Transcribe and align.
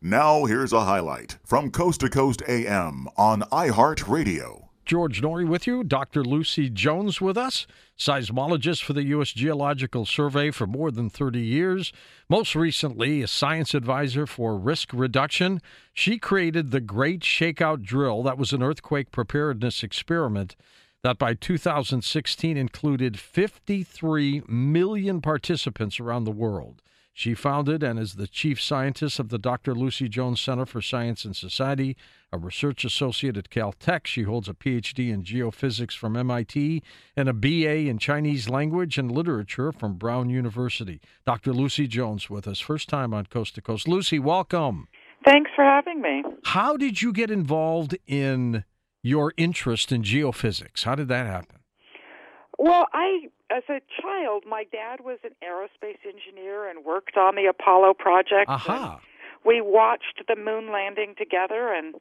Now, 0.00 0.44
here's 0.44 0.72
a 0.72 0.84
highlight 0.84 1.38
from 1.42 1.72
Coast 1.72 2.02
to 2.02 2.08
Coast 2.08 2.40
AM 2.46 3.08
on 3.16 3.40
iHeartRadio. 3.50 4.68
George 4.84 5.20
Noory 5.20 5.46
with 5.46 5.66
you, 5.66 5.82
Dr. 5.82 6.22
Lucy 6.22 6.70
Jones 6.70 7.20
with 7.20 7.36
us, 7.36 7.66
seismologist 7.98 8.84
for 8.84 8.92
the 8.92 9.02
U.S. 9.06 9.32
Geological 9.32 10.06
Survey 10.06 10.52
for 10.52 10.68
more 10.68 10.92
than 10.92 11.10
30 11.10 11.40
years. 11.40 11.92
Most 12.28 12.54
recently, 12.54 13.22
a 13.22 13.26
science 13.26 13.74
advisor 13.74 14.24
for 14.24 14.56
risk 14.56 14.90
reduction. 14.92 15.60
She 15.92 16.16
created 16.16 16.70
the 16.70 16.80
Great 16.80 17.22
Shakeout 17.22 17.82
Drill, 17.82 18.22
that 18.22 18.38
was 18.38 18.52
an 18.52 18.62
earthquake 18.62 19.10
preparedness 19.10 19.82
experiment 19.82 20.54
that 21.02 21.18
by 21.18 21.34
2016 21.34 22.56
included 22.56 23.18
53 23.18 24.42
million 24.46 25.20
participants 25.20 25.98
around 25.98 26.22
the 26.22 26.30
world. 26.30 26.82
She 27.18 27.34
founded 27.34 27.82
and 27.82 27.98
is 27.98 28.14
the 28.14 28.28
chief 28.28 28.62
scientist 28.62 29.18
of 29.18 29.28
the 29.28 29.40
Dr. 29.40 29.74
Lucy 29.74 30.08
Jones 30.08 30.40
Center 30.40 30.64
for 30.64 30.80
Science 30.80 31.24
and 31.24 31.34
Society, 31.34 31.96
a 32.30 32.38
research 32.38 32.84
associate 32.84 33.36
at 33.36 33.50
Caltech. 33.50 34.06
She 34.06 34.22
holds 34.22 34.48
a 34.48 34.54
PhD 34.54 35.12
in 35.12 35.24
geophysics 35.24 35.96
from 35.96 36.16
MIT 36.16 36.80
and 37.16 37.28
a 37.28 37.32
BA 37.32 37.88
in 37.88 37.98
Chinese 37.98 38.48
language 38.48 38.98
and 38.98 39.10
literature 39.10 39.72
from 39.72 39.94
Brown 39.94 40.30
University. 40.30 41.00
Dr. 41.26 41.52
Lucy 41.52 41.88
Jones 41.88 42.30
with 42.30 42.46
us, 42.46 42.60
first 42.60 42.88
time 42.88 43.12
on 43.12 43.26
Coast 43.26 43.56
to 43.56 43.62
Coast. 43.62 43.88
Lucy, 43.88 44.20
welcome. 44.20 44.86
Thanks 45.26 45.50
for 45.56 45.64
having 45.64 46.00
me. 46.00 46.22
How 46.44 46.76
did 46.76 47.02
you 47.02 47.12
get 47.12 47.32
involved 47.32 47.98
in 48.06 48.62
your 49.02 49.32
interest 49.36 49.90
in 49.90 50.04
geophysics? 50.04 50.84
How 50.84 50.94
did 50.94 51.08
that 51.08 51.26
happen? 51.26 51.58
Well, 52.60 52.86
I 52.92 53.26
as 53.50 53.62
a 53.68 53.80
child, 54.00 54.44
my 54.46 54.64
dad 54.64 55.00
was 55.00 55.18
an 55.24 55.32
aerospace 55.42 55.98
engineer 56.06 56.68
and 56.68 56.84
worked 56.84 57.16
on 57.16 57.34
the 57.34 57.46
Apollo 57.46 57.94
project. 57.94 58.48
Aha. 58.48 59.00
We 59.44 59.60
watched 59.60 60.22
the 60.26 60.36
moon 60.36 60.72
landing 60.72 61.14
together, 61.16 61.72
and 61.72 61.94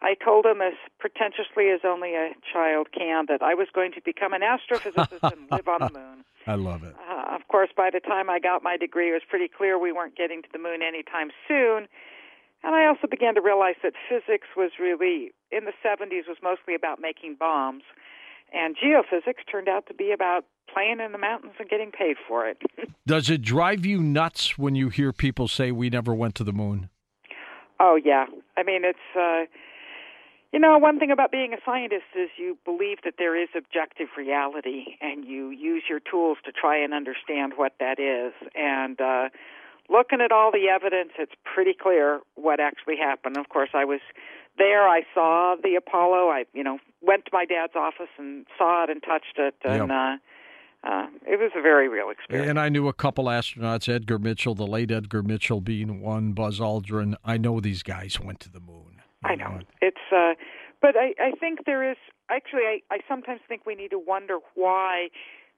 I 0.00 0.14
told 0.14 0.46
him 0.46 0.60
as 0.60 0.74
pretentiously 0.98 1.70
as 1.70 1.80
only 1.84 2.14
a 2.14 2.32
child 2.52 2.88
can 2.96 3.26
that 3.28 3.42
I 3.42 3.54
was 3.54 3.68
going 3.74 3.92
to 3.92 4.00
become 4.04 4.32
an 4.32 4.42
astrophysicist 4.42 5.32
and 5.32 5.46
live 5.50 5.68
on 5.68 5.80
the 5.80 5.98
moon. 5.98 6.24
I 6.46 6.54
love 6.54 6.84
it. 6.84 6.94
Uh, 7.08 7.34
of 7.34 7.48
course, 7.48 7.70
by 7.76 7.90
the 7.90 8.00
time 8.00 8.28
I 8.30 8.38
got 8.38 8.62
my 8.62 8.76
degree, 8.76 9.10
it 9.10 9.12
was 9.12 9.22
pretty 9.28 9.48
clear 9.48 9.78
we 9.78 9.92
weren't 9.92 10.16
getting 10.16 10.42
to 10.42 10.48
the 10.52 10.58
moon 10.58 10.82
anytime 10.82 11.30
soon. 11.48 11.88
And 12.62 12.74
I 12.74 12.86
also 12.86 13.06
began 13.06 13.34
to 13.34 13.42
realize 13.42 13.76
that 13.82 13.92
physics 14.08 14.48
was 14.56 14.72
really, 14.80 15.32
in 15.50 15.64
the 15.64 15.72
70s, 15.84 16.26
was 16.26 16.38
mostly 16.42 16.74
about 16.74 17.00
making 17.00 17.36
bombs. 17.38 17.82
And 18.54 18.76
geophysics 18.76 19.50
turned 19.50 19.68
out 19.68 19.86
to 19.88 19.94
be 19.94 20.12
about 20.12 20.44
playing 20.72 21.00
in 21.00 21.12
the 21.12 21.18
mountains 21.18 21.54
and 21.58 21.68
getting 21.68 21.90
paid 21.90 22.16
for 22.26 22.46
it. 22.46 22.58
Does 23.06 23.28
it 23.28 23.42
drive 23.42 23.84
you 23.84 24.00
nuts 24.00 24.56
when 24.56 24.74
you 24.74 24.88
hear 24.88 25.12
people 25.12 25.48
say 25.48 25.72
we 25.72 25.90
never 25.90 26.14
went 26.14 26.34
to 26.36 26.44
the 26.44 26.52
moon? 26.52 26.88
Oh 27.80 27.98
yeah. 28.02 28.26
I 28.56 28.62
mean 28.62 28.82
it's 28.84 28.98
uh 29.16 29.44
you 30.52 30.60
know, 30.60 30.78
one 30.78 31.00
thing 31.00 31.10
about 31.10 31.32
being 31.32 31.52
a 31.52 31.56
scientist 31.66 32.04
is 32.14 32.30
you 32.38 32.56
believe 32.64 32.98
that 33.02 33.14
there 33.18 33.36
is 33.36 33.48
objective 33.56 34.06
reality 34.16 34.96
and 35.00 35.24
you 35.24 35.50
use 35.50 35.82
your 35.88 35.98
tools 35.98 36.38
to 36.44 36.52
try 36.52 36.78
and 36.78 36.94
understand 36.94 37.54
what 37.56 37.72
that 37.80 37.98
is. 37.98 38.32
And 38.54 39.00
uh 39.00 39.28
looking 39.88 40.20
at 40.20 40.32
all 40.32 40.50
the 40.52 40.68
evidence, 40.68 41.10
it's 41.18 41.34
pretty 41.44 41.74
clear 41.74 42.20
what 42.36 42.60
actually 42.60 42.96
happened. 42.96 43.36
Of 43.36 43.48
course, 43.48 43.70
I 43.74 43.84
was 43.84 44.00
there. 44.56 44.88
I 44.88 45.02
saw 45.12 45.56
the 45.62 45.74
Apollo. 45.74 46.28
I, 46.28 46.44
you 46.52 46.62
know, 46.62 46.78
went 47.06 47.24
to 47.26 47.30
my 47.32 47.44
dad's 47.44 47.74
office 47.76 48.08
and 48.18 48.46
saw 48.56 48.84
it 48.84 48.90
and 48.90 49.02
touched 49.02 49.38
it, 49.38 49.54
and 49.64 49.88
Yep. 49.88 49.90
uh, 49.90 50.16
uh, 50.86 51.06
it 51.26 51.38
was 51.40 51.50
a 51.56 51.62
very 51.62 51.88
real 51.88 52.10
experience. 52.10 52.48
And 52.50 52.60
I 52.60 52.68
knew 52.68 52.88
a 52.88 52.92
couple 52.92 53.24
astronauts, 53.24 53.88
Edgar 53.88 54.18
Mitchell, 54.18 54.54
the 54.54 54.66
late 54.66 54.90
Edgar 54.90 55.22
Mitchell 55.22 55.60
being 55.62 56.00
one, 56.02 56.32
Buzz 56.32 56.60
Aldrin. 56.60 57.14
I 57.24 57.38
know 57.38 57.58
these 57.60 57.82
guys 57.82 58.20
went 58.20 58.40
to 58.40 58.50
the 58.50 58.60
moon. 58.60 59.00
I 59.24 59.34
know 59.36 59.60
it's, 59.80 59.96
uh, 60.14 60.34
but 60.82 60.96
I, 60.96 61.14
I 61.18 61.30
think 61.40 61.64
there 61.64 61.90
is 61.90 61.96
actually. 62.30 62.62
I, 62.62 62.80
I 62.90 62.98
sometimes 63.08 63.40
think 63.48 63.64
we 63.64 63.74
need 63.74 63.90
to 63.92 63.98
wonder 63.98 64.38
why 64.54 65.08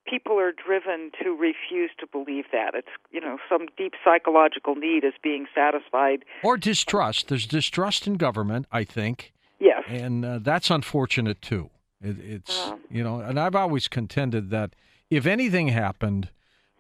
people 0.07 0.39
are 0.39 0.53
driven 0.53 1.11
to 1.21 1.31
refuse 1.31 1.91
to 1.99 2.07
believe 2.07 2.45
that. 2.53 2.77
It's 2.77 2.87
you 3.11 3.21
know 3.21 3.39
some 3.49 3.67
deep 3.77 3.95
psychological 4.05 4.77
need 4.77 5.03
is 5.03 5.15
being 5.21 5.47
satisfied. 5.53 6.25
Or 6.45 6.57
distrust. 6.57 7.27
There's 7.29 7.47
distrust 7.47 8.07
in 8.07 8.15
government, 8.15 8.67
I 8.71 8.85
think. 8.85 9.33
And 9.87 10.25
uh, 10.25 10.39
that's 10.41 10.71
unfortunate 10.71 11.41
too. 11.41 11.71
It, 12.01 12.17
it's 12.19 12.71
you 12.91 13.03
know, 13.03 13.21
and 13.21 13.39
I've 13.39 13.55
always 13.55 13.89
contended 13.89 14.51
that 14.51 14.75
if 15.11 15.27
anything 15.27 15.69
happened, 15.69 16.31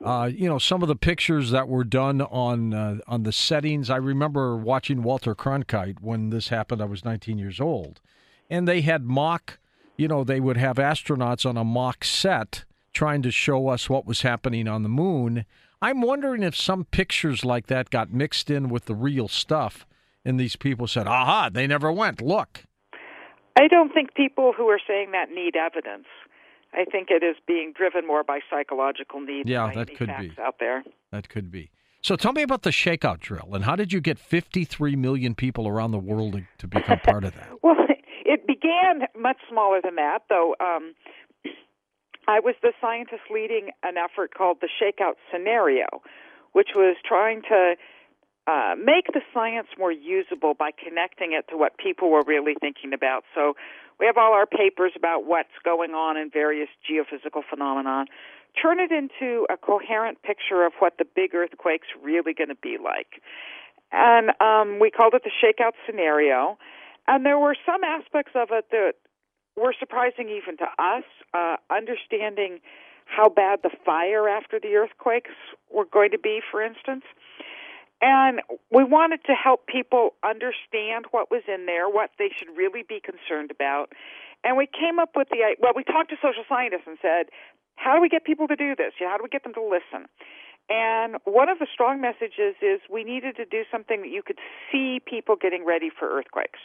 uh, 0.04 0.30
you 0.32 0.48
know, 0.48 0.58
some 0.58 0.82
of 0.82 0.88
the 0.88 0.96
pictures 0.96 1.50
that 1.50 1.68
were 1.68 1.84
done 1.84 2.20
on 2.20 2.74
uh, 2.74 2.98
on 3.06 3.22
the 3.22 3.32
settings. 3.32 3.88
I 3.88 3.96
remember 3.96 4.56
watching 4.56 5.02
Walter 5.02 5.34
Cronkite 5.34 6.00
when 6.00 6.30
this 6.30 6.48
happened. 6.48 6.82
I 6.82 6.86
was 6.86 7.04
19 7.04 7.38
years 7.38 7.60
old, 7.60 8.00
and 8.50 8.68
they 8.68 8.82
had 8.82 9.04
mock. 9.04 9.58
You 9.96 10.08
know, 10.08 10.24
they 10.24 10.40
would 10.40 10.58
have 10.58 10.76
astronauts 10.76 11.48
on 11.48 11.56
a 11.56 11.64
mock 11.64 12.04
set 12.04 12.64
trying 12.92 13.22
to 13.22 13.30
show 13.30 13.68
us 13.68 13.88
what 13.88 14.06
was 14.06 14.22
happening 14.22 14.68
on 14.68 14.82
the 14.82 14.88
moon. 14.88 15.46
I'm 15.80 16.02
wondering 16.02 16.42
if 16.42 16.56
some 16.56 16.84
pictures 16.84 17.44
like 17.44 17.66
that 17.66 17.90
got 17.90 18.12
mixed 18.12 18.50
in 18.50 18.68
with 18.68 18.84
the 18.86 18.94
real 18.94 19.28
stuff, 19.28 19.86
and 20.24 20.38
these 20.38 20.56
people 20.56 20.86
said, 20.86 21.06
"Aha, 21.06 21.48
they 21.50 21.66
never 21.66 21.90
went. 21.90 22.20
Look." 22.20 22.64
I 23.56 23.68
don't 23.68 23.92
think 23.92 24.14
people 24.14 24.52
who 24.56 24.68
are 24.68 24.80
saying 24.86 25.12
that 25.12 25.30
need 25.30 25.56
evidence. 25.56 26.06
I 26.74 26.84
think 26.84 27.08
it 27.10 27.22
is 27.22 27.36
being 27.46 27.72
driven 27.74 28.06
more 28.06 28.22
by 28.22 28.40
psychological 28.50 29.20
need 29.20 29.48
Yeah, 29.48 29.66
than 29.68 29.76
that 29.86 29.96
could 29.96 30.08
be. 30.18 30.32
out 30.40 30.56
there. 30.60 30.84
That 31.10 31.28
could 31.28 31.50
be. 31.50 31.70
So 32.02 32.16
tell 32.16 32.32
me 32.32 32.42
about 32.42 32.62
the 32.62 32.70
shakeout 32.70 33.20
drill 33.20 33.54
and 33.54 33.64
how 33.64 33.74
did 33.74 33.92
you 33.92 34.00
get 34.00 34.18
53 34.18 34.94
million 34.96 35.34
people 35.34 35.66
around 35.66 35.90
the 35.92 35.98
world 35.98 36.34
to, 36.34 36.42
to 36.58 36.68
become 36.68 36.98
part 37.00 37.24
of 37.24 37.34
that? 37.34 37.48
Well, 37.62 37.76
it 38.24 38.46
began 38.46 39.06
much 39.18 39.38
smaller 39.48 39.80
than 39.82 39.94
that, 39.96 40.20
though. 40.28 40.54
Um, 40.60 40.94
I 42.28 42.40
was 42.40 42.54
the 42.62 42.72
scientist 42.80 43.22
leading 43.32 43.70
an 43.82 43.94
effort 43.96 44.34
called 44.34 44.58
the 44.60 44.68
Shakeout 44.68 45.14
Scenario, 45.32 45.86
which 46.52 46.70
was 46.74 46.96
trying 47.04 47.42
to 47.42 47.74
uh, 48.46 48.74
make 48.78 49.06
the 49.12 49.22
science 49.34 49.68
more 49.78 49.92
usable 49.92 50.54
by 50.54 50.70
connecting 50.70 51.32
it 51.32 51.46
to 51.50 51.56
what 51.56 51.78
people 51.78 52.10
were 52.10 52.22
really 52.24 52.54
thinking 52.60 52.92
about. 52.92 53.24
So 53.34 53.54
we 53.98 54.06
have 54.06 54.16
all 54.16 54.32
our 54.32 54.46
papers 54.46 54.92
about 54.96 55.24
what's 55.24 55.56
going 55.64 55.92
on 55.92 56.16
in 56.16 56.30
various 56.30 56.68
geophysical 56.88 57.42
phenomena. 57.48 58.04
Turn 58.60 58.78
it 58.78 58.92
into 58.92 59.46
a 59.50 59.56
coherent 59.56 60.22
picture 60.22 60.64
of 60.64 60.72
what 60.78 60.94
the 60.98 61.04
big 61.04 61.34
earthquake's 61.34 61.88
really 62.02 62.32
going 62.34 62.48
to 62.48 62.54
be 62.54 62.78
like. 62.82 63.20
And 63.92 64.30
um, 64.40 64.78
we 64.80 64.90
called 64.90 65.14
it 65.14 65.22
the 65.24 65.30
Shakeout 65.30 65.72
Scenario. 65.86 66.58
And 67.06 67.24
there 67.24 67.38
were 67.38 67.56
some 67.64 67.84
aspects 67.84 68.32
of 68.34 68.48
it 68.50 68.66
that 68.70 68.94
were 69.56 69.74
surprising 69.78 70.28
even 70.28 70.56
to 70.58 70.66
us. 70.78 71.04
Uh, 71.34 71.56
understanding 71.70 72.60
how 73.06 73.28
bad 73.28 73.60
the 73.62 73.70
fire 73.84 74.28
after 74.28 74.58
the 74.58 74.74
earthquakes 74.74 75.30
were 75.70 75.84
going 75.84 76.10
to 76.10 76.18
be, 76.18 76.40
for 76.50 76.62
instance. 76.62 77.04
And 78.02 78.40
we 78.70 78.84
wanted 78.84 79.24
to 79.24 79.32
help 79.32 79.66
people 79.66 80.14
understand 80.22 81.06
what 81.10 81.30
was 81.30 81.42
in 81.48 81.66
there, 81.66 81.88
what 81.88 82.10
they 82.18 82.28
should 82.36 82.54
really 82.56 82.84
be 82.86 83.00
concerned 83.00 83.50
about. 83.50 83.92
And 84.44 84.56
we 84.56 84.66
came 84.66 84.98
up 84.98 85.16
with 85.16 85.28
the 85.30 85.56
well, 85.60 85.72
we 85.74 85.82
talked 85.82 86.10
to 86.10 86.16
social 86.16 86.44
scientists 86.48 86.86
and 86.86 86.98
said, 87.00 87.32
how 87.76 87.94
do 87.94 88.00
we 88.00 88.08
get 88.08 88.24
people 88.24 88.48
to 88.48 88.56
do 88.56 88.74
this? 88.76 88.92
How 88.98 89.16
do 89.16 89.22
we 89.22 89.28
get 89.28 89.44
them 89.44 89.54
to 89.54 89.62
listen? 89.62 90.08
And 90.68 91.16
one 91.24 91.48
of 91.48 91.58
the 91.58 91.66
strong 91.72 92.00
messages 92.00 92.56
is 92.60 92.80
we 92.90 93.04
needed 93.04 93.36
to 93.36 93.44
do 93.44 93.62
something 93.70 94.02
that 94.02 94.10
you 94.10 94.22
could 94.22 94.38
see 94.72 95.00
people 95.04 95.36
getting 95.36 95.64
ready 95.64 95.90
for 95.90 96.08
earthquakes. 96.08 96.58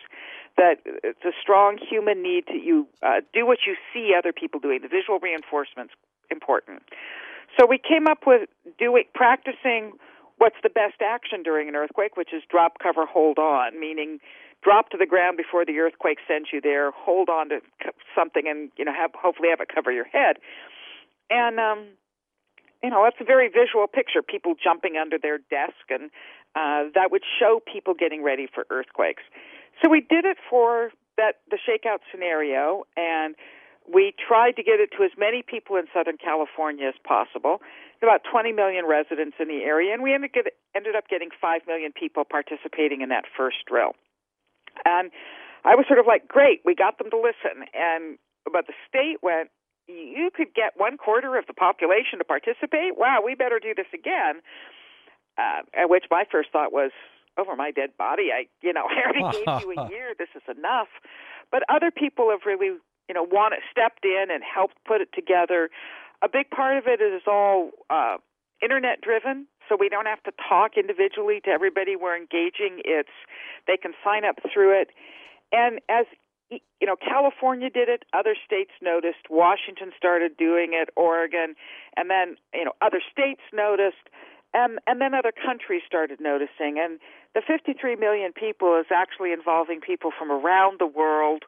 That 0.57 0.77
it's 0.85 1.23
a 1.23 1.31
strong 1.39 1.77
human 1.77 2.23
need 2.23 2.47
to 2.47 2.57
you 2.57 2.87
uh, 3.03 3.21
do 3.31 3.45
what 3.45 3.59
you 3.67 3.75
see 3.93 4.13
other 4.17 4.33
people 4.33 4.59
doing. 4.59 4.79
The 4.81 4.87
visual 4.87 5.19
reinforcement's 5.19 5.93
important. 6.31 6.81
So 7.59 7.67
we 7.67 7.77
came 7.77 8.07
up 8.07 8.25
with 8.25 8.49
doing 8.79 9.03
practicing 9.13 9.93
what's 10.41 10.57
the 10.63 10.69
best 10.69 11.05
action 11.05 11.43
during 11.43 11.69
an 11.69 11.75
earthquake, 11.75 12.17
which 12.17 12.33
is 12.33 12.41
drop, 12.49 12.79
cover, 12.81 13.05
hold 13.05 13.37
on, 13.37 13.79
meaning 13.79 14.17
drop 14.63 14.89
to 14.89 14.97
the 14.97 15.05
ground 15.05 15.37
before 15.37 15.63
the 15.63 15.77
earthquake 15.77 16.17
sends 16.27 16.49
you 16.51 16.59
there, 16.59 16.89
hold 16.89 17.29
on 17.29 17.49
to 17.49 17.59
something, 18.15 18.47
and 18.47 18.71
you 18.75 18.83
know 18.83 18.91
have 18.91 19.11
hopefully 19.13 19.49
have 19.51 19.61
it 19.61 19.69
cover 19.73 19.91
your 19.91 20.05
head. 20.05 20.37
And 21.29 21.59
um, 21.59 21.85
you 22.81 22.89
know, 22.89 23.03
that's 23.03 23.21
a 23.21 23.23
very 23.23 23.49
visual 23.49 23.85
picture. 23.85 24.23
People 24.23 24.55
jumping 24.57 24.97
under 24.97 25.19
their 25.21 25.37
desk, 25.37 25.85
and 25.91 26.09
uh, 26.55 26.89
that 26.95 27.11
would 27.11 27.21
show 27.39 27.61
people 27.71 27.93
getting 27.93 28.23
ready 28.23 28.47
for 28.51 28.65
earthquakes. 28.71 29.21
So 29.81 29.89
we 29.89 30.01
did 30.01 30.25
it 30.25 30.37
for 30.49 30.89
that 31.17 31.41
the 31.51 31.57
shakeout 31.61 31.99
scenario, 32.11 32.85
and 32.97 33.35
we 33.87 34.13
tried 34.15 34.55
to 34.57 34.63
get 34.63 34.79
it 34.79 34.91
to 34.97 35.03
as 35.03 35.11
many 35.17 35.41
people 35.41 35.75
in 35.75 35.85
Southern 35.93 36.17
California 36.17 36.87
as 36.87 36.95
possible. 37.03 37.61
About 38.01 38.21
20 38.29 38.51
million 38.51 38.85
residents 38.85 39.37
in 39.39 39.47
the 39.47 39.61
area, 39.61 39.93
and 39.93 40.01
we 40.01 40.13
ended, 40.13 40.33
get, 40.33 40.45
ended 40.75 40.95
up 40.95 41.07
getting 41.07 41.29
5 41.39 41.61
million 41.67 41.91
people 41.93 42.23
participating 42.25 43.01
in 43.01 43.09
that 43.09 43.25
first 43.37 43.57
drill. 43.67 43.93
And 44.85 45.11
I 45.63 45.75
was 45.75 45.85
sort 45.87 45.99
of 45.99 46.07
like, 46.07 46.27
great, 46.27 46.61
we 46.65 46.73
got 46.73 46.97
them 46.97 47.11
to 47.11 47.17
listen. 47.17 47.69
And 47.77 48.17
but 48.51 48.65
the 48.65 48.73
state 48.89 49.21
went, 49.21 49.49
you 49.87 50.31
could 50.33 50.53
get 50.55 50.73
one 50.77 50.97
quarter 50.97 51.37
of 51.37 51.45
the 51.45 51.53
population 51.53 52.17
to 52.17 52.25
participate. 52.25 52.97
Wow, 52.97 53.21
we 53.23 53.35
better 53.35 53.59
do 53.61 53.73
this 53.75 53.89
again. 53.93 54.41
Uh, 55.37 55.61
at 55.77 55.89
which 55.89 56.05
my 56.09 56.25
first 56.29 56.49
thought 56.51 56.73
was, 56.73 56.91
over 57.37 57.55
my 57.55 57.71
dead 57.71 57.91
body. 57.97 58.29
I, 58.33 58.47
you 58.61 58.73
know, 58.73 58.85
I 58.89 59.07
already 59.07 59.37
gave 59.37 59.61
you 59.61 59.73
a 59.77 59.89
year. 59.93 60.13
This 60.17 60.29
is 60.35 60.43
enough. 60.49 60.87
But 61.51 61.63
other 61.69 61.91
people 61.91 62.29
have 62.31 62.41
really, 62.45 62.77
you 63.07 63.15
know, 63.15 63.23
want 63.23 63.53
stepped 63.69 64.05
in 64.05 64.25
and 64.31 64.43
helped 64.43 64.75
put 64.85 65.01
it 65.01 65.09
together. 65.13 65.69
A 66.21 66.29
big 66.29 66.49
part 66.49 66.77
of 66.77 66.83
it 66.87 67.01
is 67.01 67.23
all 67.27 67.71
uh, 67.89 68.17
internet 68.61 69.01
driven, 69.01 69.47
so 69.67 69.75
we 69.79 69.89
don't 69.89 70.05
have 70.05 70.21
to 70.23 70.31
talk 70.47 70.77
individually 70.77 71.41
to 71.45 71.49
everybody 71.49 71.95
we're 71.95 72.15
engaging. 72.15 72.81
It's 72.85 73.09
they 73.67 73.77
can 73.77 73.93
sign 74.03 74.25
up 74.25 74.35
through 74.53 74.81
it, 74.81 74.89
and 75.51 75.79
as 75.89 76.05
you 76.51 76.87
know, 76.87 76.95
California 76.95 77.69
did 77.69 77.87
it. 77.87 78.03
Other 78.13 78.35
states 78.45 78.71
noticed. 78.81 79.29
Washington 79.29 79.91
started 79.95 80.35
doing 80.35 80.71
it. 80.73 80.89
Oregon, 80.95 81.55
and 81.95 82.09
then 82.09 82.35
you 82.53 82.65
know 82.65 82.73
other 82.81 83.01
states 83.11 83.41
noticed, 83.53 84.09
and 84.53 84.79
and 84.87 84.99
then 84.99 85.13
other 85.13 85.31
countries 85.31 85.81
started 85.87 86.19
noticing. 86.19 86.77
And 86.77 86.99
the 87.33 87.41
53 87.45 87.95
million 87.95 88.33
people 88.33 88.77
is 88.79 88.87
actually 88.93 89.31
involving 89.31 89.79
people 89.79 90.11
from 90.17 90.31
around 90.31 90.79
the 90.79 90.87
world. 90.87 91.43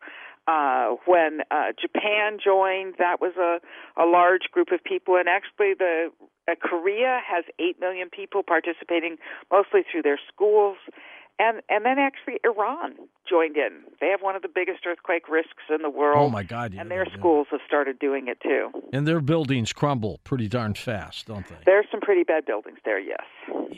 Uh, 0.46 0.96
when 1.06 1.40
uh, 1.52 1.72
Japan 1.80 2.38
joined, 2.44 2.96
that 3.00 3.22
was 3.22 3.34
a, 3.38 3.60
a 4.02 4.06
large 4.06 4.52
group 4.52 4.72
of 4.72 4.84
people, 4.84 5.16
and 5.16 5.30
actually 5.30 5.74
the 5.74 6.10
uh, 6.50 6.56
Korea 6.62 7.20
has 7.26 7.46
8 7.60 7.80
million 7.80 8.10
people 8.10 8.44
participating, 8.44 9.16
mostly 9.50 9.82
through 9.90 10.02
their 10.02 10.20
schools 10.34 10.78
and 11.40 11.62
and 11.70 11.86
then 11.86 11.98
actually 12.00 12.40
Iran 12.44 12.96
joined 13.28 13.58
in. 13.58 13.82
They 14.00 14.08
have 14.08 14.22
one 14.22 14.36
of 14.36 14.42
the 14.42 14.50
biggest 14.54 14.86
earthquake 14.86 15.28
risks 15.30 15.64
in 15.70 15.82
the 15.82 15.90
world. 15.90 16.18
Oh 16.20 16.30
my 16.30 16.44
God! 16.44 16.74
Yeah, 16.74 16.82
and 16.82 16.92
their 16.92 17.06
schools 17.18 17.48
have 17.52 17.62
started 17.66 18.00
doing 18.00 18.28
it 18.28 18.40
too. 18.42 18.70
And 18.92 19.08
their 19.08 19.20
buildings 19.20 19.74
crumble 19.74 20.20
pretty 20.24 20.48
darn 20.48 20.76
fast, 20.76 21.28
don't 21.28 21.48
they? 21.48 21.56
There's 21.66 21.86
some 21.92 22.02
pretty 22.02 22.24
bad 22.24 22.46
buildings 22.46 22.80
there. 22.86 23.00
Yes. 23.00 23.22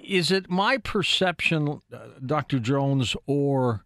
Is 0.04 0.32
it 0.32 0.50
my 0.50 0.78
perception, 0.78 1.82
uh, 1.94 1.98
Dr. 2.24 2.60
Jones, 2.60 3.16
or 3.26 3.85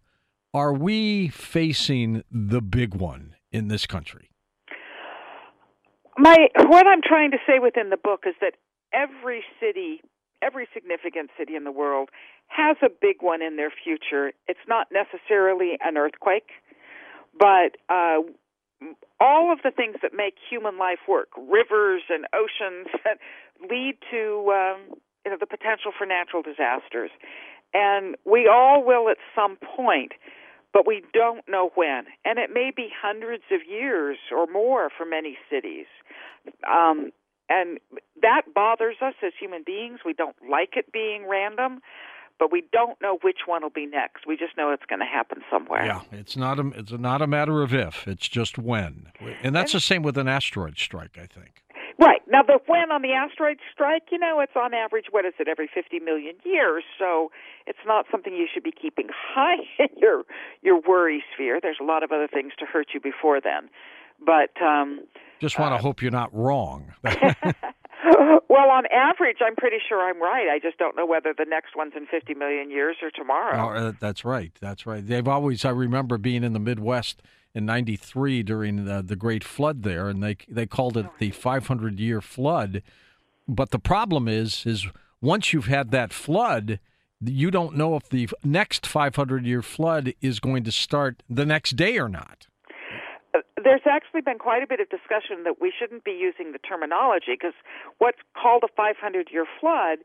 are 0.52 0.72
we 0.72 1.28
facing 1.28 2.24
the 2.30 2.60
big 2.60 2.94
one 2.94 3.34
in 3.52 3.68
this 3.68 3.86
country? 3.86 4.30
My 6.18 6.36
what 6.56 6.86
I'm 6.86 7.00
trying 7.02 7.30
to 7.30 7.38
say 7.46 7.58
within 7.58 7.90
the 7.90 7.96
book 7.96 8.24
is 8.26 8.34
that 8.40 8.54
every 8.92 9.42
city 9.60 10.02
every 10.42 10.66
significant 10.72 11.30
city 11.38 11.54
in 11.54 11.64
the 11.64 11.72
world 11.72 12.08
has 12.48 12.76
a 12.82 12.88
big 12.88 13.16
one 13.20 13.42
in 13.42 13.56
their 13.56 13.70
future. 13.70 14.32
It's 14.48 14.60
not 14.66 14.88
necessarily 14.90 15.78
an 15.84 15.96
earthquake, 15.96 16.50
but 17.38 17.76
uh, 17.88 18.20
all 19.20 19.52
of 19.52 19.60
the 19.62 19.70
things 19.70 19.96
that 20.02 20.12
make 20.14 20.34
human 20.50 20.78
life 20.78 20.98
work, 21.08 21.28
rivers 21.36 22.02
and 22.08 22.26
oceans, 22.34 22.88
that 23.04 23.18
lead 23.70 23.98
to 24.10 24.52
um, 24.52 24.96
you 25.24 25.30
know 25.30 25.36
the 25.38 25.46
potential 25.46 25.92
for 25.96 26.06
natural 26.06 26.42
disasters, 26.42 27.10
and 27.72 28.16
we 28.24 28.48
all 28.48 28.84
will 28.84 29.08
at 29.08 29.18
some 29.34 29.56
point. 29.56 30.12
But 30.72 30.86
we 30.86 31.02
don't 31.12 31.46
know 31.48 31.70
when, 31.74 32.04
and 32.24 32.38
it 32.38 32.50
may 32.52 32.70
be 32.74 32.88
hundreds 33.02 33.42
of 33.50 33.60
years 33.68 34.18
or 34.30 34.46
more 34.46 34.88
for 34.96 35.04
many 35.04 35.36
cities. 35.50 35.86
Um, 36.70 37.10
and 37.48 37.78
that 38.22 38.42
bothers 38.54 38.96
us 39.02 39.14
as 39.24 39.32
human 39.38 39.64
beings. 39.66 40.00
We 40.06 40.12
don't 40.12 40.36
like 40.48 40.74
it 40.76 40.92
being 40.92 41.26
random, 41.28 41.80
but 42.38 42.52
we 42.52 42.62
don't 42.72 43.00
know 43.02 43.18
which 43.22 43.40
one 43.46 43.62
will 43.62 43.70
be 43.70 43.86
next. 43.86 44.26
We 44.26 44.36
just 44.36 44.56
know 44.56 44.70
it's 44.70 44.86
going 44.88 45.00
to 45.00 45.04
happen 45.04 45.42
somewhere. 45.50 45.84
Yeah, 45.84 46.02
it's 46.12 46.36
not 46.36 46.60
a 46.60 46.68
it's 46.76 46.92
not 46.92 47.20
a 47.20 47.26
matter 47.26 47.62
of 47.62 47.74
if; 47.74 48.06
it's 48.06 48.28
just 48.28 48.56
when. 48.56 49.08
And 49.42 49.54
that's 49.54 49.72
the 49.72 49.80
same 49.80 50.02
with 50.02 50.16
an 50.16 50.28
asteroid 50.28 50.78
strike, 50.78 51.18
I 51.18 51.26
think. 51.26 51.64
Right 51.98 52.20
now, 52.28 52.42
the 52.42 52.58
when 52.66 52.90
on 52.90 53.02
the 53.02 53.12
asteroid 53.12 53.58
strike, 53.72 54.04
you 54.10 54.18
know, 54.18 54.40
it's 54.40 54.56
on 54.56 54.74
average 54.74 55.06
what 55.10 55.24
is 55.24 55.34
it 55.38 55.48
every 55.48 55.68
50 55.72 56.00
million 56.00 56.34
years, 56.44 56.84
so 56.98 57.30
it's 57.66 57.78
not 57.86 58.06
something 58.10 58.34
you 58.34 58.46
should 58.52 58.62
be 58.62 58.72
keeping 58.72 59.08
high 59.34 59.62
in 59.78 59.88
your 59.96 60.24
your 60.62 60.80
worry 60.80 61.22
sphere. 61.34 61.58
There's 61.60 61.78
a 61.80 61.84
lot 61.84 62.02
of 62.02 62.12
other 62.12 62.28
things 62.28 62.52
to 62.58 62.66
hurt 62.66 62.88
you 62.94 63.00
before 63.00 63.40
then, 63.40 63.68
but. 64.24 64.60
um 64.62 65.00
just 65.40 65.58
want 65.58 65.72
to 65.72 65.76
uh, 65.76 65.78
hope 65.78 66.02
you're 66.02 66.10
not 66.10 66.34
wrong. 66.34 66.92
well, 68.48 68.70
on 68.70 68.84
average, 68.92 69.38
I'm 69.44 69.56
pretty 69.56 69.78
sure 69.88 70.00
I'm 70.08 70.20
right. 70.20 70.48
I 70.48 70.58
just 70.58 70.78
don't 70.78 70.96
know 70.96 71.06
whether 71.06 71.34
the 71.36 71.46
next 71.46 71.76
one's 71.76 71.92
in 71.96 72.06
50 72.06 72.34
million 72.34 72.70
years 72.70 72.96
or 73.02 73.10
tomorrow. 73.10 73.56
Oh, 73.56 73.88
uh, 73.88 73.92
that's 73.98 74.24
right. 74.24 74.52
That's 74.60 74.86
right. 74.86 75.06
They've 75.06 75.26
always. 75.26 75.64
I 75.64 75.70
remember 75.70 76.18
being 76.18 76.44
in 76.44 76.52
the 76.52 76.60
Midwest 76.60 77.22
in 77.54 77.66
'93 77.66 78.42
during 78.42 78.84
the, 78.84 79.02
the 79.02 79.16
Great 79.16 79.44
Flood 79.44 79.82
there, 79.82 80.08
and 80.08 80.22
they 80.22 80.36
they 80.48 80.66
called 80.66 80.96
it 80.96 81.06
the 81.18 81.30
500 81.30 81.98
year 81.98 82.20
flood. 82.20 82.82
But 83.48 83.70
the 83.70 83.78
problem 83.78 84.28
is, 84.28 84.64
is 84.64 84.86
once 85.20 85.52
you've 85.52 85.66
had 85.66 85.90
that 85.90 86.12
flood, 86.12 86.78
you 87.20 87.50
don't 87.50 87.76
know 87.76 87.96
if 87.96 88.08
the 88.08 88.28
next 88.44 88.86
500 88.86 89.44
year 89.44 89.62
flood 89.62 90.14
is 90.20 90.40
going 90.40 90.64
to 90.64 90.72
start 90.72 91.22
the 91.28 91.44
next 91.44 91.76
day 91.76 91.98
or 91.98 92.08
not 92.08 92.46
uh, 93.34 93.38
there's 93.62 93.82
actually 93.88 94.20
been 94.20 94.38
quite 94.38 94.62
a 94.62 94.66
bit 94.66 94.80
of 94.80 94.88
discussion 94.88 95.44
that 95.44 95.60
we 95.60 95.72
shouldn't 95.76 96.04
be 96.04 96.12
using 96.12 96.52
the 96.52 96.58
terminology 96.58 97.32
because 97.32 97.54
what's 97.98 98.18
called 98.40 98.64
a 98.64 98.68
500 98.74 99.28
year 99.30 99.46
flood 99.60 99.98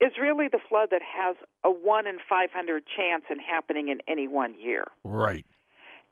is 0.00 0.12
really 0.20 0.48
the 0.48 0.58
flood 0.68 0.88
that 0.90 1.02
has 1.02 1.36
a 1.64 1.70
1 1.70 2.06
in 2.06 2.18
500 2.28 2.84
chance 2.96 3.24
in 3.30 3.38
happening 3.38 3.88
in 3.88 3.98
any 4.08 4.26
one 4.26 4.54
year. 4.58 4.86
Right. 5.04 5.46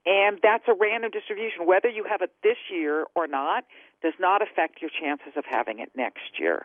And 0.07 0.39
that's 0.43 0.65
a 0.67 0.75
random 0.79 1.11
distribution. 1.11 1.67
Whether 1.67 1.89
you 1.89 2.05
have 2.09 2.23
it 2.23 2.33
this 2.43 2.57
year 2.73 3.07
or 3.15 3.27
not 3.27 3.65
does 4.03 4.15
not 4.19 4.41
affect 4.43 4.81
your 4.81 4.91
chances 4.91 5.33
of 5.37 5.45
having 5.49 5.79
it 5.79 5.91
next 5.95 6.39
year. 6.39 6.65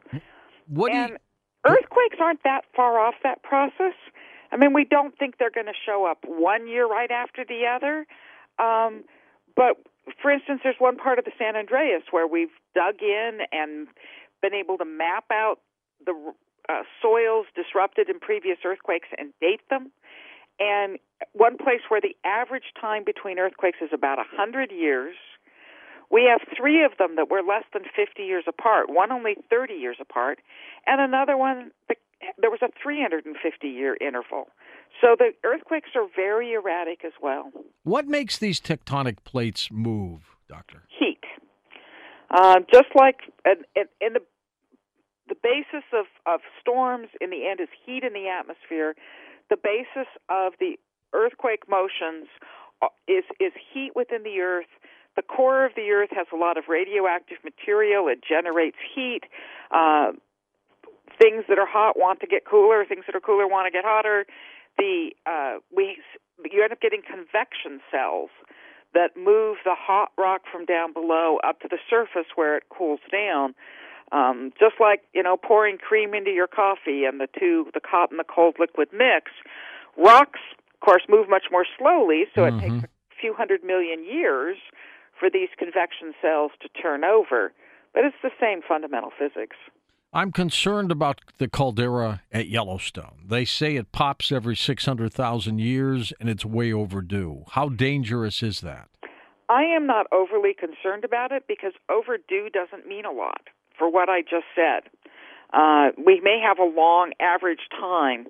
What 0.68 0.94
and 0.94 1.12
you... 1.12 1.18
earthquakes 1.66 2.18
aren't 2.20 2.44
that 2.44 2.62
far 2.76 3.00
off 3.00 3.16
that 3.24 3.44
process. 3.44 3.94
I 4.52 4.58
mean, 4.58 4.74
we 4.74 4.86
don't 4.86 5.18
think 5.18 5.38
they're 5.38 5.52
going 5.52 5.66
to 5.66 5.74
show 5.86 6.06
up 6.10 6.20
one 6.26 6.68
year 6.68 6.88
right 6.88 7.12
after 7.12 7.44
the 7.44 7.66
other. 7.68 8.08
Um, 8.58 9.04
but 9.56 9.78
for 10.22 10.32
instance, 10.32 10.62
there's 10.64 10.80
one 10.80 10.96
part 10.98 11.20
of 11.20 11.26
the 11.26 11.32
San 11.38 11.56
Andreas 11.56 12.04
where 12.12 12.28
we've 12.28 12.56
dug 12.74 13.02
in 13.02 13.40
and 13.52 13.88
been 14.42 14.54
able 14.54 14.78
to 14.78 14.86
map 14.86 15.26
out 15.32 15.60
the 16.06 16.14
uh, 16.70 16.82
soils 17.02 17.48
disrupted 17.56 18.10
in 18.10 18.20
previous 18.20 18.58
earthquakes 18.64 19.10
and 19.18 19.34
date 19.42 19.62
them. 19.70 19.92
And 20.60 21.00
one 21.34 21.58
place 21.58 21.82
where 21.90 22.02
the 22.02 22.16
average 22.26 22.74
time 22.80 23.04
between 23.06 23.40
earthquakes 23.40 23.80
is 23.82 23.90
about 23.94 24.18
100 24.18 24.72
years. 24.72 25.16
We 26.12 26.30
have 26.30 26.42
three 26.56 26.84
of 26.84 26.92
them 26.98 27.16
that 27.16 27.30
were 27.30 27.42
less 27.42 27.64
than 27.74 27.84
50 27.96 28.22
years 28.24 28.44
apart, 28.48 28.90
one 28.90 29.12
only 29.12 29.36
30 29.50 29.74
years 29.74 29.98
apart, 30.00 30.40
and 30.86 31.02
another 31.02 31.36
one, 31.36 31.72
there 32.38 32.52
was 32.52 32.60
a 32.62 32.70
350 32.82 33.68
year 33.68 33.98
interval. 34.00 34.48
So 35.02 35.16
the 35.18 35.32
earthquakes 35.44 35.90
are 35.96 36.08
very 36.16 36.54
erratic 36.54 37.04
as 37.04 37.14
well. 37.22 37.52
What 37.84 38.08
makes 38.08 38.38
these 38.38 38.60
tectonic 38.62 39.24
plates 39.24 39.70
move, 39.72 40.36
Doctor? 40.48 40.84
Heat. 40.88 41.24
Uh, 42.30 42.60
just 42.72 42.90
like 42.96 43.18
in, 43.46 43.86
in, 44.02 44.14
the 44.14 44.22
the 45.28 45.36
basis 45.42 45.84
of, 45.94 46.06
of 46.26 46.42
storms 46.62 47.08
in 47.20 47.30
the 47.30 47.48
end 47.48 47.60
is 47.60 47.70
heat 47.86 48.04
in 48.04 48.14
the 48.14 48.28
atmosphere. 48.28 48.96
The 49.50 49.58
basis 49.58 50.08
of 50.30 50.54
the 50.60 50.78
earthquake 51.16 51.64
motions 51.70 52.28
uh, 52.82 52.88
is 53.08 53.24
is 53.40 53.54
heat 53.74 53.92
within 53.96 54.24
the 54.24 54.40
earth. 54.40 54.70
The 55.16 55.22
core 55.22 55.66
of 55.66 55.72
the 55.76 55.90
earth 55.92 56.10
has 56.12 56.28
a 56.34 56.36
lot 56.36 56.58
of 56.58 56.66
radioactive 56.68 57.38
material. 57.44 58.10
It 58.10 58.20
generates 58.28 58.78
heat. 58.94 59.22
Uh, 59.72 60.12
things 61.18 61.46
that 61.48 61.58
are 61.58 61.66
hot 61.68 61.98
want 61.98 62.20
to 62.20 62.28
get 62.28 62.44
cooler. 62.44 62.84
Things 62.84 63.06
that 63.08 63.16
are 63.16 63.22
cooler 63.22 63.48
want 63.48 63.66
to 63.68 63.72
get 63.72 63.86
hotter 63.86 64.26
the 64.78 65.12
uh, 65.26 65.56
we 65.76 65.98
you 66.52 66.64
end 66.64 66.72
up 66.72 66.82
getting 66.82 67.02
convection 67.02 67.80
cells 67.92 68.30
that 68.94 69.18
move 69.18 69.58
the 69.66 69.76
hot 69.76 70.12
rock 70.18 70.42
from 70.52 70.66
down 70.66 70.94
below 70.94 71.38
up 71.44 71.60
to 71.62 71.68
the 71.70 71.78
surface 71.90 72.28
where 72.36 72.56
it 72.58 72.64
cools 72.70 73.00
down. 73.12 73.54
Um, 74.12 74.54
just 74.60 74.76
like 74.80 75.02
you 75.14 75.24
know 75.24 75.38
pouring 75.38 75.78
cream 75.78 76.14
into 76.14 76.32
your 76.32 76.48
coffee 76.48 77.06
and 77.06 77.20
the 77.20 77.28
two 77.40 77.68
the 77.74 77.82
hot 77.84 78.12
and 78.12 78.20
the 78.20 78.26
cold 78.26 78.56
liquid 78.60 78.90
mix, 78.94 79.32
rocks 79.98 80.40
course 80.86 81.04
move 81.10 81.28
much 81.30 81.46
more 81.52 81.66
slowly, 81.78 82.26
so 82.34 82.42
mm-hmm. 82.42 82.60
it 82.60 82.62
takes 82.62 82.84
a 82.84 83.16
few 83.20 83.34
hundred 83.34 83.64
million 83.64 84.06
years 84.06 84.58
for 85.20 85.30
these 85.30 85.50
convection 85.58 86.14
cells 86.22 86.52
to 86.62 86.70
turn 86.82 87.04
over. 87.04 87.52
But 87.94 88.04
it's 88.06 88.16
the 88.22 88.32
same 88.40 88.62
fundamental 88.68 89.12
physics. 89.18 89.56
I'm 90.14 90.32
concerned 90.32 90.92
about 90.92 91.20
the 91.40 91.50
caldera 91.50 92.22
at 92.32 92.48
Yellowstone. 92.48 93.26
They 93.28 93.44
say 93.44 93.76
it 93.76 93.92
pops 93.92 94.32
every 94.32 94.56
600,000 94.56 95.60
years 95.60 96.14
and 96.22 96.30
it's 96.30 96.46
way 96.46 96.72
overdue. 96.72 97.44
How 97.50 97.68
dangerous 97.68 98.42
is 98.42 98.62
that? 98.62 98.88
I 99.50 99.64
am 99.64 99.86
not 99.86 100.08
overly 100.14 100.54
concerned 100.54 101.04
about 101.04 101.32
it 101.32 101.44
because 101.48 101.74
overdue 101.90 102.50
doesn't 102.50 102.88
mean 102.88 103.06
a 103.06 103.12
lot 103.12 103.42
for 103.78 103.90
what 103.90 104.08
I 104.08 104.22
just 104.22 104.46
said. 104.56 104.90
Uh, 105.54 105.92
we 105.98 106.22
may 106.22 106.40
have 106.42 106.60
a 106.60 106.64
long 106.64 107.12
average 107.20 107.68
time, 107.78 108.28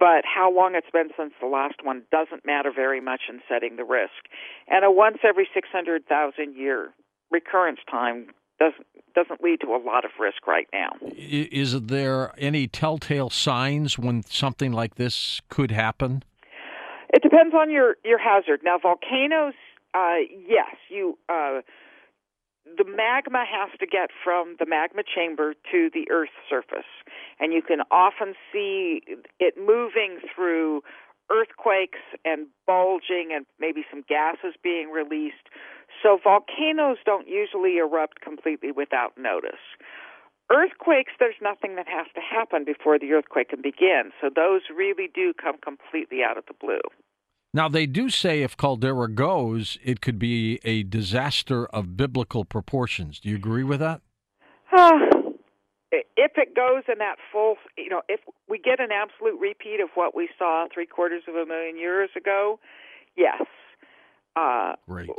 but 0.00 0.24
how 0.24 0.50
long 0.52 0.74
it's 0.74 0.90
been 0.90 1.10
since 1.16 1.32
the 1.40 1.46
last 1.46 1.84
one 1.84 2.02
doesn't 2.10 2.46
matter 2.46 2.72
very 2.74 3.00
much 3.00 3.20
in 3.28 3.40
setting 3.46 3.76
the 3.76 3.84
risk. 3.84 4.26
And 4.66 4.84
a 4.84 4.90
once 4.90 5.18
every 5.22 5.46
600,000 5.52 6.56
year 6.56 6.88
recurrence 7.30 7.80
time 7.88 8.28
doesn't 8.58 8.86
doesn't 9.12 9.42
lead 9.42 9.60
to 9.60 9.66
a 9.68 9.80
lot 9.84 10.04
of 10.04 10.12
risk 10.20 10.46
right 10.46 10.68
now. 10.72 10.90
Is 11.02 11.80
there 11.82 12.32
any 12.38 12.68
telltale 12.68 13.28
signs 13.28 13.98
when 13.98 14.22
something 14.22 14.72
like 14.72 14.94
this 14.94 15.40
could 15.48 15.72
happen? 15.72 16.22
It 17.12 17.22
depends 17.22 17.54
on 17.54 17.70
your 17.70 17.96
your 18.04 18.18
hazard. 18.18 18.60
Now, 18.62 18.78
volcanoes, 18.78 19.54
uh, 19.94 20.18
yes, 20.46 20.76
you. 20.88 21.18
Uh, 21.28 21.60
the 22.76 22.84
magma 22.84 23.44
has 23.44 23.70
to 23.78 23.86
get 23.86 24.10
from 24.24 24.56
the 24.58 24.66
magma 24.66 25.02
chamber 25.02 25.54
to 25.70 25.90
the 25.92 26.10
Earth's 26.10 26.32
surface, 26.48 26.90
and 27.38 27.52
you 27.52 27.62
can 27.62 27.80
often 27.90 28.34
see 28.52 29.02
it 29.38 29.54
moving 29.58 30.18
through 30.34 30.82
earthquakes 31.30 32.00
and 32.24 32.46
bulging, 32.66 33.30
and 33.32 33.46
maybe 33.58 33.84
some 33.90 34.02
gases 34.08 34.54
being 34.62 34.90
released. 34.90 35.48
So 36.02 36.18
volcanoes 36.22 36.98
don't 37.04 37.28
usually 37.28 37.78
erupt 37.78 38.20
completely 38.20 38.72
without 38.72 39.16
notice. 39.16 39.62
Earthquakes, 40.50 41.12
there's 41.20 41.38
nothing 41.40 41.76
that 41.76 41.86
has 41.86 42.06
to 42.14 42.20
happen 42.20 42.64
before 42.64 42.98
the 42.98 43.12
earthquake 43.12 43.50
can 43.50 43.62
begin. 43.62 44.10
So 44.20 44.28
those 44.34 44.62
really 44.74 45.08
do 45.14 45.32
come 45.32 45.58
completely 45.62 46.24
out 46.24 46.36
of 46.36 46.46
the 46.46 46.54
blue. 46.54 46.82
Now, 47.52 47.68
they 47.68 47.86
do 47.86 48.10
say 48.10 48.42
if 48.42 48.56
caldera 48.56 49.08
goes, 49.08 49.76
it 49.82 50.00
could 50.00 50.18
be 50.18 50.60
a 50.62 50.84
disaster 50.84 51.66
of 51.66 51.96
biblical 51.96 52.44
proportions. 52.44 53.18
Do 53.18 53.28
you 53.28 53.36
agree 53.36 53.64
with 53.64 53.80
that? 53.80 54.02
Uh, 54.72 54.90
if 55.90 56.32
it 56.36 56.54
goes 56.54 56.84
in 56.90 56.98
that 56.98 57.16
full, 57.32 57.56
you 57.76 57.88
know, 57.88 58.02
if 58.08 58.20
we 58.48 58.58
get 58.58 58.78
an 58.78 58.90
absolute 58.92 59.38
repeat 59.40 59.80
of 59.80 59.88
what 59.94 60.14
we 60.14 60.28
saw 60.38 60.66
three 60.72 60.86
quarters 60.86 61.24
of 61.26 61.34
a 61.34 61.44
million 61.44 61.76
years 61.76 62.10
ago, 62.16 62.60
yes. 63.16 63.42
Uh, 64.36 64.74
Great. 64.86 65.10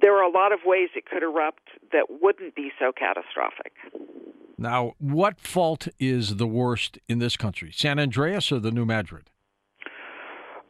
There 0.00 0.16
are 0.16 0.22
a 0.22 0.30
lot 0.30 0.52
of 0.52 0.60
ways 0.64 0.90
it 0.94 1.06
could 1.06 1.24
erupt 1.24 1.70
that 1.92 2.06
wouldn't 2.08 2.54
be 2.54 2.70
so 2.78 2.92
catastrophic. 2.92 3.72
Now, 4.56 4.92
what 4.98 5.40
fault 5.40 5.88
is 5.98 6.36
the 6.36 6.46
worst 6.46 6.98
in 7.08 7.18
this 7.18 7.36
country, 7.36 7.72
San 7.72 7.98
Andreas 7.98 8.52
or 8.52 8.60
the 8.60 8.70
New 8.70 8.84
Madrid? 8.84 9.30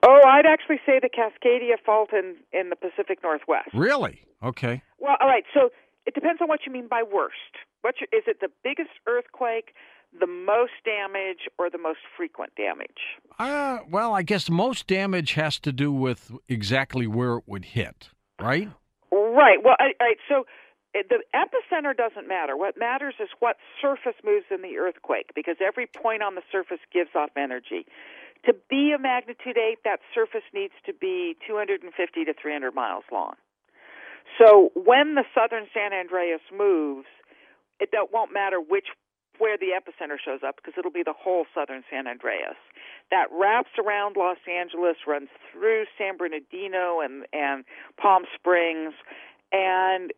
Oh, 0.02 0.20
I'd 0.26 0.46
actually 0.46 0.80
say 0.86 0.98
the 1.00 1.10
Cascadia 1.10 1.76
Fault 1.84 2.10
in 2.12 2.36
in 2.52 2.70
the 2.70 2.76
Pacific 2.76 3.18
Northwest. 3.22 3.68
Really? 3.74 4.22
Okay. 4.42 4.82
Well, 4.98 5.16
all 5.20 5.28
right. 5.28 5.44
So 5.52 5.70
it 6.06 6.14
depends 6.14 6.40
on 6.40 6.48
what 6.48 6.60
you 6.66 6.72
mean 6.72 6.88
by 6.88 7.02
worst. 7.02 7.34
What 7.82 7.96
your, 8.00 8.08
is 8.12 8.24
it? 8.26 8.40
The 8.40 8.48
biggest 8.64 8.90
earthquake, 9.06 9.74
the 10.18 10.26
most 10.26 10.72
damage, 10.84 11.48
or 11.58 11.70
the 11.70 11.78
most 11.78 12.00
frequent 12.16 12.54
damage? 12.56 13.20
Uh, 13.38 13.80
well, 13.90 14.14
I 14.14 14.22
guess 14.22 14.48
most 14.48 14.86
damage 14.86 15.34
has 15.34 15.58
to 15.60 15.72
do 15.72 15.92
with 15.92 16.32
exactly 16.48 17.06
where 17.06 17.36
it 17.36 17.44
would 17.46 17.66
hit, 17.66 18.08
right? 18.40 18.68
Right. 19.12 19.58
Well, 19.62 19.76
all 19.78 19.90
right. 20.00 20.16
So 20.28 20.44
the 20.94 21.22
epicenter 21.34 21.96
doesn't 21.96 22.26
matter. 22.26 22.56
What 22.56 22.76
matters 22.78 23.14
is 23.20 23.28
what 23.38 23.56
surface 23.80 24.18
moves 24.24 24.46
in 24.50 24.62
the 24.62 24.78
earthquake, 24.78 25.30
because 25.34 25.56
every 25.64 25.86
point 25.86 26.22
on 26.22 26.34
the 26.34 26.42
surface 26.50 26.80
gives 26.92 27.10
off 27.14 27.30
energy. 27.36 27.86
To 28.46 28.54
be 28.70 28.92
a 28.96 28.98
magnitude 28.98 29.58
8, 29.58 29.78
that 29.84 30.00
surface 30.14 30.46
needs 30.54 30.74
to 30.86 30.92
be 30.94 31.36
250 31.46 32.24
to 32.24 32.34
300 32.40 32.74
miles 32.74 33.04
long. 33.12 33.34
So 34.38 34.70
when 34.74 35.14
the 35.14 35.24
southern 35.34 35.66
San 35.74 35.92
Andreas 35.92 36.40
moves, 36.56 37.06
it 37.80 37.90
won't 38.12 38.32
matter 38.32 38.60
which 38.60 38.86
where 39.38 39.56
the 39.56 39.72
epicenter 39.72 40.16
shows 40.22 40.40
up 40.46 40.56
because 40.56 40.74
it'll 40.76 40.92
be 40.92 41.02
the 41.02 41.16
whole 41.16 41.46
southern 41.54 41.82
San 41.90 42.06
Andreas. 42.06 42.56
That 43.10 43.26
wraps 43.32 43.70
around 43.82 44.16
Los 44.16 44.36
Angeles, 44.46 44.96
runs 45.06 45.28
through 45.50 45.84
San 45.98 46.16
Bernardino 46.16 47.00
and 47.00 47.26
and 47.32 47.64
Palm 48.00 48.24
Springs, 48.34 48.92
and 49.50 50.12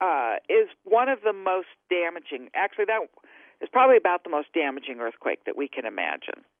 uh, 0.00 0.36
is 0.48 0.68
one 0.84 1.08
of 1.08 1.20
the 1.24 1.32
most 1.32 1.72
damaging. 1.88 2.50
Actually, 2.54 2.84
that 2.84 3.00
is 3.62 3.68
probably 3.72 3.96
about 3.96 4.24
the 4.24 4.30
most 4.30 4.52
damaging 4.52 5.00
earthquake 5.00 5.40
that 5.46 5.56
we 5.56 5.68
can 5.68 5.86
imagine. 5.86 6.44